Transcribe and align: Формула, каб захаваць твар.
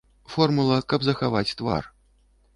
Формула, 0.35 0.77
каб 0.93 1.05
захаваць 1.09 1.55
твар. 1.61 1.83